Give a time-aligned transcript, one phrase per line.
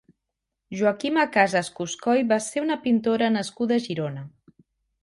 [0.79, 4.27] Joaquima Casas Cuscoy va ser una pintora nascuda a Girona.